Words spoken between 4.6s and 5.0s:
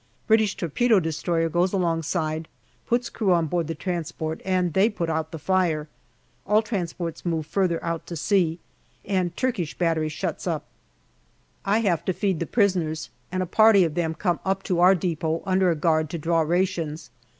they